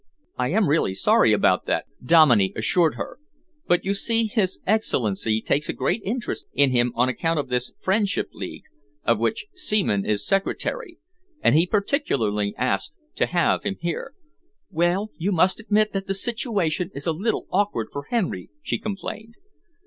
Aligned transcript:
"I 0.35 0.49
am 0.49 0.67
really 0.67 0.95
sorry 0.95 1.31
about 1.31 1.67
that," 1.67 1.85
Dominey 2.03 2.53
assured 2.55 2.95
her, 2.95 3.19
"but 3.67 3.85
you 3.85 3.93
see 3.93 4.25
His 4.25 4.57
Excellency 4.65 5.43
takes 5.43 5.69
a 5.69 5.73
great 5.73 6.01
interest 6.03 6.47
in 6.53 6.71
him 6.71 6.91
on 6.95 7.07
account 7.07 7.37
of 7.37 7.49
this 7.49 7.73
Friendship 7.79 8.29
League, 8.33 8.63
of 9.03 9.19
which 9.19 9.45
Seaman 9.53 10.03
is 10.03 10.25
secretary, 10.25 10.97
and 11.43 11.53
he 11.53 11.67
particularly 11.67 12.55
asked 12.57 12.93
to 13.17 13.27
have 13.27 13.61
him 13.61 13.75
here." 13.79 14.15
"Well, 14.71 15.11
you 15.17 15.31
must 15.31 15.59
admit 15.59 15.93
that 15.93 16.07
the 16.07 16.15
situation 16.15 16.89
is 16.95 17.05
a 17.05 17.13
little 17.13 17.45
awkward 17.51 17.89
for 17.93 18.05
Henry," 18.09 18.49
she 18.63 18.79
complained. 18.79 19.35